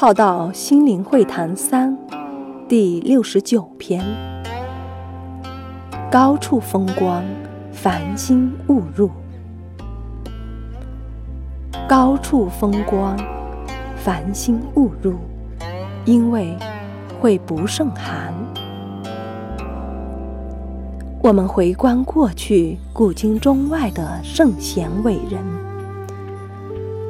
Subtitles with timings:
[0.00, 1.94] 浩道心灵会谈三
[2.66, 4.02] 第六十九篇：
[6.10, 7.22] 高处风光，
[7.70, 9.10] 繁星误入。
[11.86, 13.14] 高处风光，
[13.94, 15.16] 繁星误入，
[16.06, 16.56] 因为
[17.20, 18.32] 会不胜寒。
[21.22, 25.69] 我们回观过去古今中外的圣贤伟人。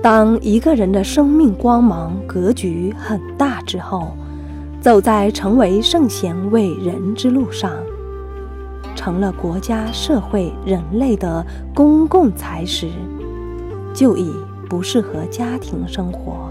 [0.03, 4.17] 当一个人的生命光芒格局很大之后，
[4.81, 7.71] 走在成为圣贤伟人之路上，
[8.97, 12.89] 成了国家、社会、人类的公共财时，
[13.93, 14.33] 就已
[14.71, 16.51] 不适合家庭生活，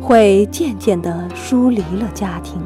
[0.00, 2.62] 会渐渐地疏离了家庭，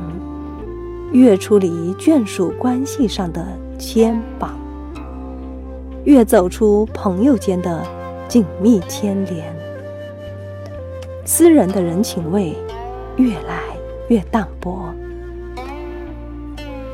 [1.10, 3.46] 越出离眷属关系上的
[3.78, 4.59] 牵绑，
[6.04, 7.82] 越走出朋友间的
[8.28, 9.54] 紧密牵连。
[11.24, 12.54] 私人的人情味
[13.16, 13.60] 越来
[14.08, 14.78] 越淡薄，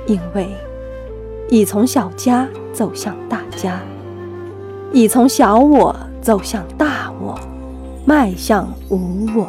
[0.06, 0.48] 因为
[1.48, 3.80] 已从小家走向大家，
[4.92, 7.38] 已从小我走向大我，
[8.04, 9.46] 迈向无我；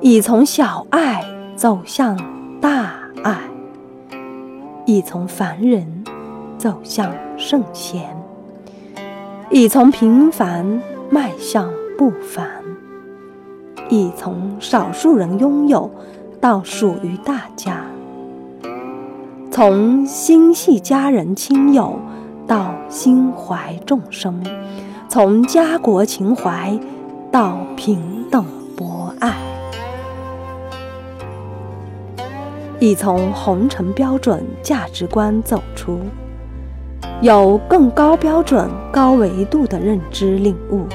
[0.00, 1.24] 已从小爱
[1.56, 2.16] 走向
[2.60, 3.38] 大爱，
[4.84, 6.04] 已从凡人
[6.58, 8.14] 走向圣贤，
[9.54, 12.48] 已从平凡迈向不凡。
[13.90, 15.90] 已从少数人拥有
[16.40, 17.84] 到属于大家，
[19.50, 21.98] 从心系家人亲友
[22.46, 24.42] 到心怀众生，
[25.06, 26.78] 从家国情怀
[27.30, 28.42] 到平等
[28.74, 29.36] 博爱，
[32.80, 35.98] 已从红尘标准价值观走出，
[37.22, 40.86] 有更高标准、高维度的认知领悟。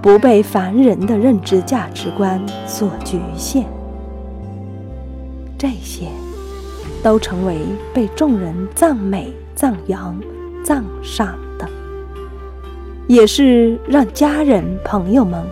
[0.00, 3.64] 不被凡人的认知价值观所局限，
[5.58, 6.06] 这些
[7.02, 7.58] 都成为
[7.92, 10.16] 被众人赞美、赞扬、
[10.64, 11.68] 赞赏的，
[13.06, 15.44] 也是让家人朋友们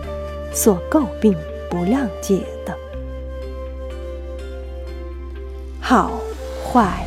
[0.53, 1.33] 所诟病、
[1.69, 2.73] 不谅解的。
[5.79, 6.11] 好
[6.65, 7.05] 坏，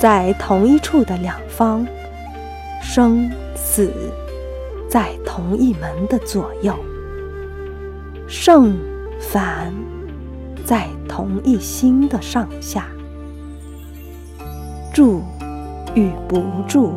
[0.00, 1.86] 在同一处的两方，
[2.88, 3.92] 生死。
[4.88, 6.72] 在同一门的左右，
[8.28, 8.78] 圣
[9.20, 9.74] 凡
[10.64, 12.86] 在同一心的上下，
[14.94, 15.22] 住
[15.94, 16.94] 与不住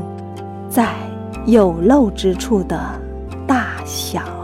[0.69, 0.93] 在
[1.47, 2.79] 有漏之处的
[3.47, 4.38] 大小。